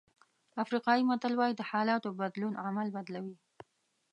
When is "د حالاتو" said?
1.57-2.09